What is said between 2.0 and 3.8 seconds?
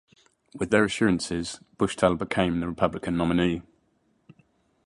became the Republican nominee.